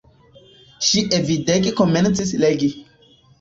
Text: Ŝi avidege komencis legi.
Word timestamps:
Ŝi 0.87 1.03
avidege 1.17 1.75
komencis 1.83 2.33
legi. 2.47 2.73